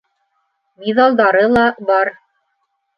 [0.85, 2.15] Миҙалдары ла бар.